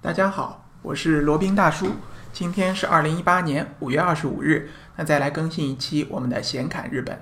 [0.00, 1.88] 大家好，我是罗宾大叔。
[2.32, 7.20] 今天是二零一八年五月二十五日，那再来更新一期我们的闲侃日本。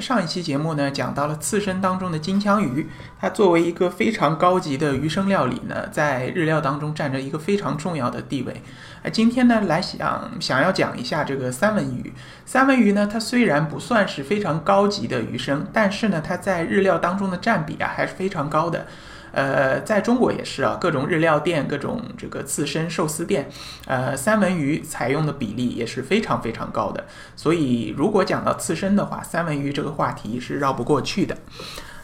[0.00, 2.88] 上一期节目呢，讲到了刺身当中的金枪鱼，
[3.20, 8.62] 它作为一个非常高级的鱼生料理呢，在日料当中占着一个非常重要的地位。
[9.02, 12.14] 那今天呢，来想想要讲一下这个三文鱼。
[12.46, 18.86] 三文鱼呢，它虽然不算是非常高级的鱼生，但是呢，它在日料当中的占比啊，还是非常高的。
[19.34, 23.50] 呃，在中国也是啊，各种日料店、各种这个刺身寿司店，
[23.86, 27.04] 呃，三文鱼采用的比例也是非常非常高的。
[27.36, 31.36] 所以，如果讲到刺身的话，三文鱼这个话题是绕不过去的。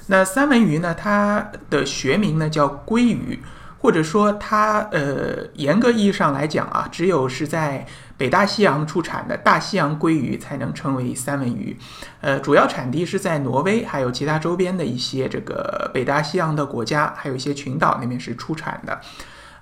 [0.08, 3.40] 那三文鱼呢，它的学名呢叫鲑鱼。
[3.80, 11.76] 或者说它呃，严格意义上来讲啊，只有是在北大西洋出产的大西洋鲑鱼才能称为三文鱼，
[12.20, 19.00] 呃，主要产地是在挪威，还有其他周边的一些这个北大西洋的国家，还有一些群岛那边是出产的。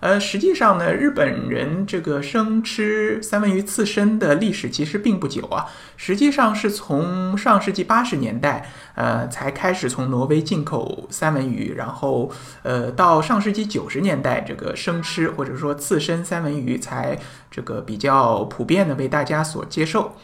[0.00, 5.66] 呃，实际上呢，日本人这个生吃三文鱼刺身的历史其实并不久啊。
[5.96, 12.30] 实际上是从上世纪八十年代，呃，才开始从挪威进口三文鱼，然后
[12.62, 17.18] 呃，到上世纪九十年代，这个生吃或者说刺身三文鱼才
[17.50, 20.16] 这个比较普遍的被大家所接受。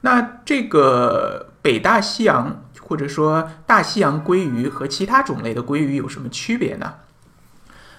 [0.00, 6.94] 那这个北大西洋或者说大西洋鲑鱼和其他种类的鲑鱼有什么区别呢？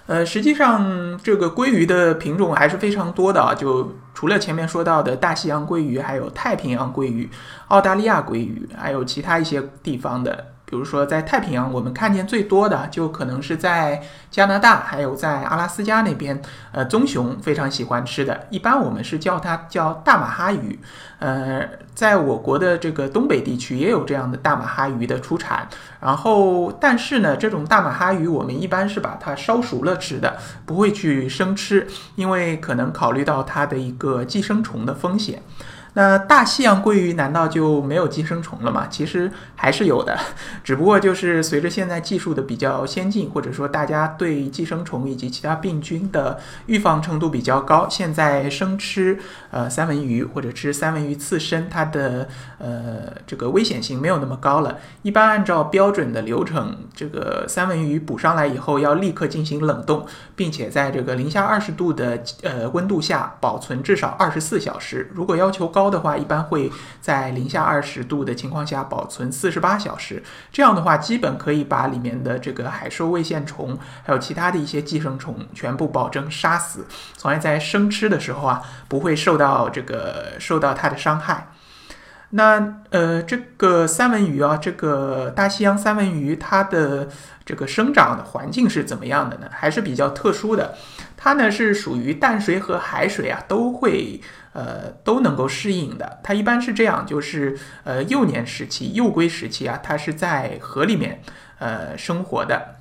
[0.06, 7.28] 呃，实际上这个鲑鱼的品种还是非常多的啊，就除了前面说到的大西洋鲑鱼，还有太平洋鲑鱼、
[7.68, 10.46] 澳大利亚鲑鱼，还有其他一些地方的。
[10.66, 16.40] 比如说，在太平洋，我们看见最多的就可能是在加拿大，还有在阿拉斯加那边，
[16.72, 20.80] 呃，棕熊非常喜欢吃的，一般我们是叫它叫大马哈鱼。
[21.20, 21.62] 呃，
[21.94, 25.68] 在我国的这个东北地区也有这样的大马哈鱼的出产。
[26.00, 35.42] 然后，但是呢，这种大马哈鱼我们一般是把它烧熟了吃的，不会去生吃，因为可能考虑到它的一个个寄生虫的风险。
[35.94, 38.86] 那大西洋鲑鱼难道就没有寄生虫了吗？
[38.90, 40.18] 其实还是有的，
[40.64, 49.18] 只不过就是随着现在技术的比较先进，或者说大家对寄生虫以及其他病菌的预防程度比较高，现在生吃
[49.50, 52.28] 呃三文鱼或者吃三文鱼刺身，它的
[52.58, 54.78] 呃这个危险性没有那么高了。
[55.02, 65.08] 一般按照标准的流程，这个三文鱼捕上来以后要立刻进行冷冻，并且在这个零下二十度的呃温度下保存至少二十四小时。
[65.14, 70.22] 如果要求高，高的话，一般会在零下二十度的情况下保存四十八小时。
[70.50, 76.86] 这样的话，基本可以把里面的这个海兽胃线虫，还有其他的一些寄生虫全部保证杀死，
[77.18, 81.48] 从而在生吃的时候啊，不会受到这个受到它的伤害。
[82.36, 87.08] 那呃，这个三文鱼啊，这个大西洋三文鱼，它的
[87.44, 89.46] 这个生长的环境是怎么样的呢？
[89.52, 90.74] 还是比较特殊的。
[91.16, 94.20] 它呢是属于淡水和海水啊都会
[94.52, 96.18] 呃都能够适应的。
[96.24, 101.22] 它一般是这样，就是呃幼年时期、幼龟时期啊，它是在河里面
[101.60, 102.78] 呃生活的，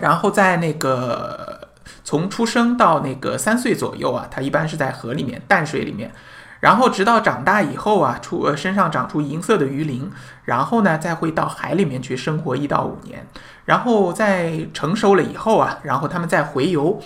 [0.00, 1.68] 然后在那个
[2.02, 6.10] 从出生到那个三岁左右啊，它一般是在河里面淡水里面。
[6.60, 10.10] 然后直到长大以后啊，出呃身上长出银色的鱼鳞，
[10.44, 13.26] 然后呢再会到海里面去生活一到五年，
[13.64, 17.00] 然后在成熟了以后啊，然后他们再回游，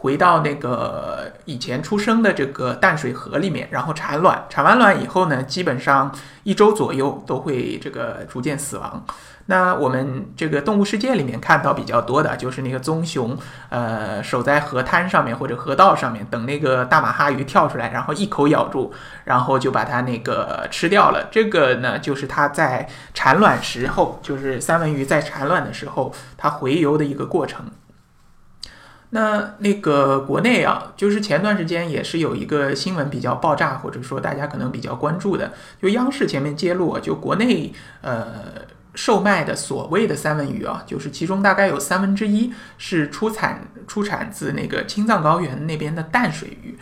[0.00, 6.10] 回到那个以前出生的这个淡水河里面，然后产卵，产完卵以后呢，基本上
[6.42, 9.04] 一周左右都会这个逐渐死亡。
[9.46, 13.36] 那我们这个动物世界里面看到比较多的就是那个棕熊，
[13.68, 18.92] 呃，守在河滩上面或者河道上面，等那个大马哈鱼跳出来，然后一口咬住，
[19.24, 21.28] 然后就把它那个吃掉了。
[21.30, 27.66] 这个呢，就是它在产卵时候，就是三文鱼在产卵的时候，它回游的一个过程。
[29.10, 38.26] 那那个国内啊，就是前段时间也是有一个新闻比较爆炸，或者说大家可能比较关注的，就央视前面揭露，就国内呃。
[38.92, 46.76] 售卖的所谓的三文鱼啊，就是其中大概有三分之一是出产出产自那个青藏高原那边的淡水鱼。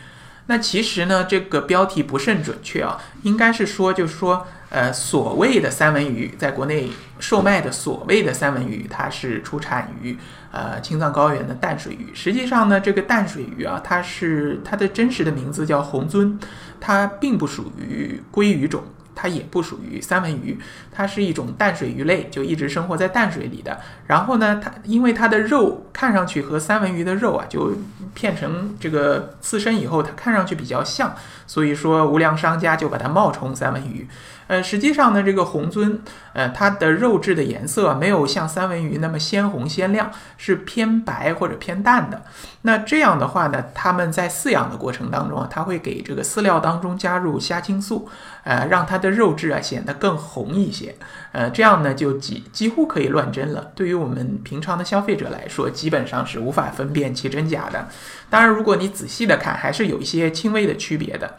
[0.46, 10.16] 那其实呢，这个标题不甚准确啊，应该是说，就是说，呃，所谓的三文鱼在国内售卖的所谓的三文鱼，它是出产于
[10.52, 12.14] 呃青藏高原的淡水鱼。
[12.14, 16.38] 实际上呢，这个淡水鱼啊，它是它的真实的名字叫红鳟，
[16.80, 18.82] 它并不属于鲑鱼种。
[19.20, 20.56] 它也不属于三文鱼，
[20.92, 23.80] 它是一种淡水鱼类，就一直生活在淡水里的。
[24.06, 27.72] 然后呢，它因为它的肉看上去和三文鱼的肉啊，就
[28.14, 31.16] 片成这个刺身以后，它看上去比较像，
[31.48, 34.06] 所以说无良商家就把它冒充三文鱼。
[34.48, 35.98] 呃，实际上呢，这个红鳟，
[36.32, 42.22] 呃，它的肉质的颜色没有像三文鱼那么鲜红鲜亮，是偏白或者偏淡的。
[42.62, 48.08] 那这样的话呢，他们在饲养的过程当中啊，它会给这个饲料当中加入虾青素，
[48.42, 50.94] 呃，让它的肉质啊显得更红一些。
[51.32, 53.70] 呃，这样呢就几几乎可以乱真了。
[53.74, 57.86] 对于我们平常的消费者来说，基本上是无法分辨其真假的。
[58.30, 61.36] 当然，如果你仔细的看，还是有一些轻微的区别的。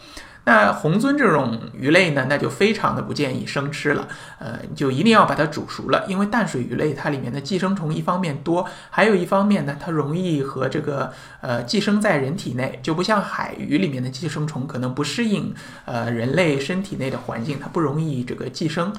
[0.49, 4.07] 那红鳟这种鱼类呢，那就非常的不建议生吃了，
[4.39, 15.53] 呃，就一定要把它煮熟了，因为淡水鱼类它里面的寄生虫一方面多，还有一方面呢，它容易和这个呃寄生在人体内，就不像海鱼里面的寄生虫可能不适应
[15.85, 18.91] 呃人类身体内的环境，它不容易这个寄生。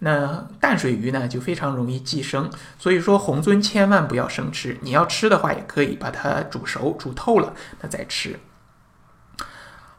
[0.00, 8.36] 那淡水鱼呢就非常容易寄生，所以说红鳟千万不要生吃，你要吃的话也可以把它煮熟煮透了，那再吃。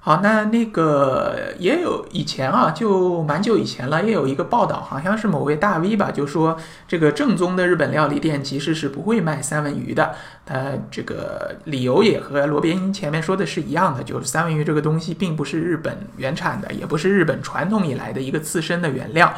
[0.01, 6.57] 好，那那个也有以前啊，就蛮久以前了，也有一个报道，好像是某位大 V 吧，就说
[6.88, 10.16] 这个正宗的日本料理店其实是不会卖三文鱼的。
[10.46, 19.34] 他这个理由也和罗宾前面说的是一样的，就是三文鱼这个东西并不是日本原产的，也不是日本传统以来的一个刺身的原料。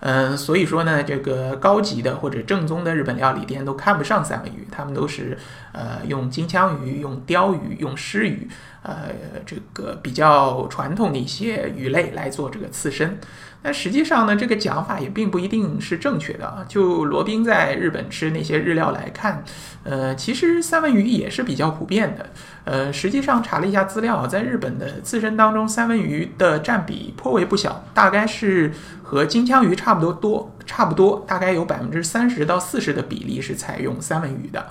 [0.00, 5.38] 嗯，所以说呢，这个高级的或者正宗的日本料理店都看不上三文鱼，他们都是
[5.72, 8.46] 呃用金枪鱼、用鲷鱼、用狮鱼，
[8.82, 9.08] 呃，
[9.46, 13.18] 这个比较传统的一些鱼类来做这个刺身。
[13.62, 16.66] 那实际上呢，这个讲法也并不一定是正确的啊。
[16.68, 19.42] 就罗宾在日本吃那些日料来看，
[19.84, 22.28] 呃，其实三文鱼也是比较普遍的。
[22.64, 28.72] 呃，实际上查了一下资料，在日本的刺身当中，三文鱼的占比颇为不小，大概是
[29.02, 34.66] 和金枪鱼差不多多，差不多大概有百分之三十到四十的比例是采用三文鱼的。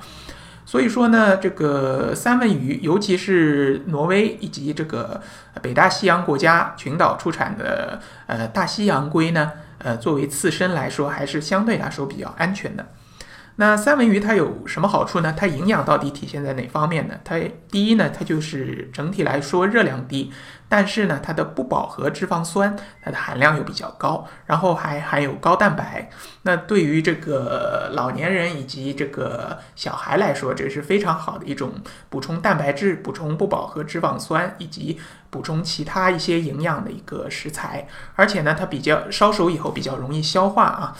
[0.66, 5.22] 所以说呢，这个三文鱼，尤其是挪威以及这个
[5.62, 12.84] 北大西洋国家群岛出产的呃大西洋龟呢，呃作为刺身来说，还是相对来说比较安全的。
[13.55, 15.31] 那三文鱼它有什么好处呢？
[15.38, 17.13] 它营养到底体现在哪方面呢？
[17.23, 17.39] 它
[17.69, 20.33] 第一呢，它就是整体来说热量低，
[20.67, 26.09] 但是呢，它的不饱和脂肪酸它的含量又比较高，然后还含有高蛋白。
[26.41, 31.73] 那对于这个老年人以及这个小孩来说，这是非常好的一种
[32.09, 37.88] 补充蛋白质、补充不饱和脂肪酸以及补充其他一些营养的一个食材。
[38.15, 40.97] 而且呢，它比较烧熟以后比较容易消化啊。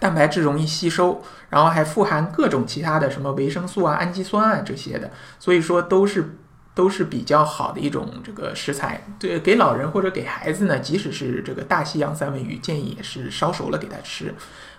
[0.00, 6.36] 蛋白质容易吸收，然后还富含各种其他的什么维生素啊、氨基酸啊这些的，所以说都是
[6.74, 9.04] 都是比较好的一种这个食材。
[9.18, 14.34] 对，给老人或者给孩子呢，即使是这个大西洋三文鱼，建议也是烧熟了给他吃。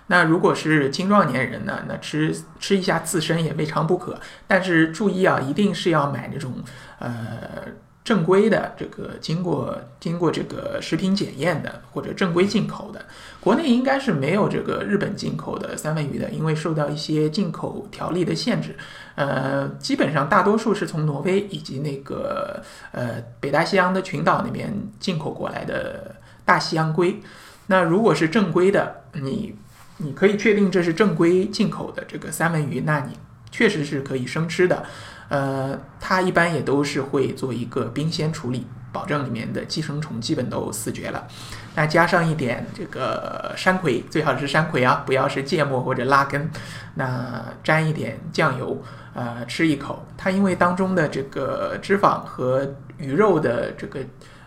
[0.06, 4.20] 那如果是青壮年人呢，那吃吃一下刺身也未尝不可。
[4.46, 6.54] 但是注意啊，一定是要买那种
[6.98, 7.08] 呃。
[8.04, 13.02] 正规的这个经过经过这个食品检验的或者正规进口的，
[13.40, 18.76] 国内应该是没有这个日本进口的三文鱼的，因为受到一些进口条例的限制。
[19.14, 22.62] 呃，基本上大多数是从挪威以及那个
[22.92, 24.70] 呃北大西洋的群岛那边
[25.00, 26.14] 进口过来的
[26.44, 27.18] 大西洋龟。
[27.68, 29.56] 那如果是正规的，你
[29.96, 33.16] 你可以确定这是正规进口的这个三文鱼，那你
[33.50, 34.84] 确实是可以生吃的。
[35.28, 41.26] 呃，它一般也都是会做一个冰鲜处理，保证里面的寄生虫基本都死绝了。
[41.74, 46.48] 那加上一点这个山葵，最好是山葵啊，不要是芥末或者拉根。
[46.94, 48.80] 那沾一点酱油，
[49.14, 54.00] 呃，吃一口，它因为当中的这个脂肪和鱼肉的这个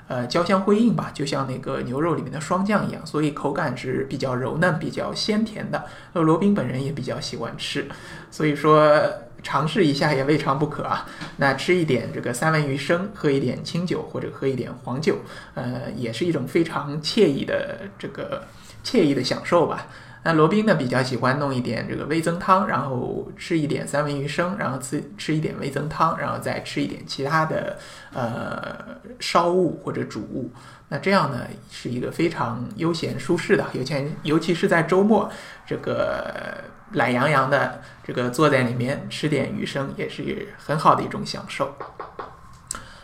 [0.07, 5.83] 呃交相辉映吧，就像那个牛肉里面的霜降一样，所以口感是比较柔嫩、比较鲜甜的。
[6.13, 7.89] 那罗宾本人也比较喜欢吃，
[8.31, 9.01] 所以说。
[9.41, 11.07] 尝试一下也未尝不可啊。
[11.37, 15.17] 那吃一点这个三文鱼生，喝一点清酒或者喝一点黄酒，
[15.53, 18.43] 呃，也是一种非常惬意的这个
[18.83, 19.87] 惬意的享受吧。
[20.27, 27.79] 那罗宾呢比较喜欢弄一点这个味增汤，然后吃一点三文鱼生，然后吃吃一点味增汤，然后再吃一点其他的
[28.11, 30.51] 呃烧物或者煮物。
[30.89, 35.31] 那这样呢是一个非常悠闲舒适的，尤其尤其是在周末
[35.65, 36.57] 这个。
[36.93, 41.75] 懒洋洋的这个坐在里面吃点鱼生也是很好的一种享受。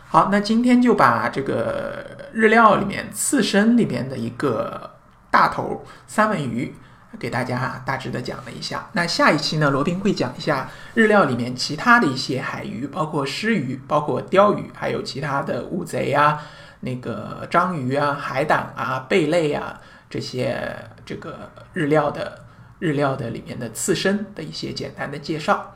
[0.07, 4.89] 好，那今天就把这个日料里面刺身里边的一个
[5.29, 6.73] 大头三文鱼
[7.19, 8.87] 给大家大致的讲了一下。
[8.93, 16.41] 那下一期呢，罗宾会讲一下日料里面其他的一些海鱼，包括狮鱼、包括鲷鱼，还有其他的乌贼啊。
[16.81, 19.79] 那个章鱼啊、海胆啊、贝类啊
[20.09, 22.39] 这些这个日料的
[22.79, 25.75] 日料的里面的刺身的一些简单的介绍。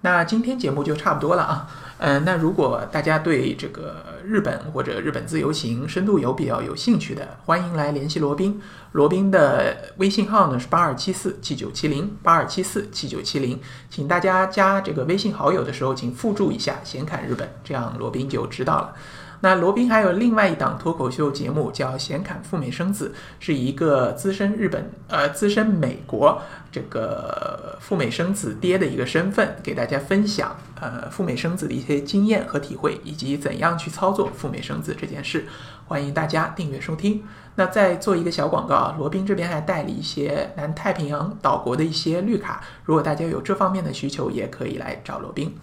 [0.00, 1.68] 那今天节目就差不多了啊。
[2.06, 8.60] 嗯，那如果大家对这个日本或者日本自由行、深度游比较有兴趣的，欢迎来联系罗宾。
[8.92, 13.58] 罗宾的微信号呢是八二七四七九七零八二七四七九七零，
[13.88, 18.92] 请大家加这个微信好友的时候，请附注一下“闲侃日本”，这样罗宾就知道了。
[19.40, 35.46] 那罗宾还有另外一档脱口秀节目叫《闲侃赴美生子》，是一个资深日本呃资深美国这个赴美生子爹的一个身份，给大家分享呃赴美生子的一些经验和体会，以及怎样去操作赴美生子这件事。
[35.86, 37.24] 欢迎大家订阅收听。
[37.54, 45.54] 那再做一个小广告啊，罗宾这边还代理一些南太平洋岛国的一些绿卡，如果大家有这方面的需求，也可以来找罗宾。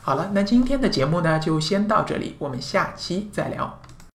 [0.00, 3.81] 好了，那今天的节目呢，就先到这里，我们下期再聊。